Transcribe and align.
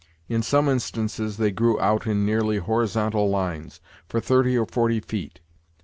In 0.27 0.41
some 0.41 0.67
instances 0.67 1.37
they 1.37 1.51
grew 1.51 1.79
out 1.79 2.07
in 2.07 2.25
nearly 2.25 2.57
horizontal 2.57 3.29
lines, 3.29 3.79
for 4.09 4.19
thirty 4.19 4.57
or 4.57 4.65
forty 4.65 4.99
feet. 4.99 5.41